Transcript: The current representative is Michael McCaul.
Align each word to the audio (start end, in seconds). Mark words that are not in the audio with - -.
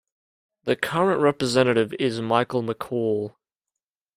The 0.63 0.75
current 0.75 1.21
representative 1.21 1.93
is 1.99 2.21
Michael 2.21 2.63
McCaul. 2.63 3.35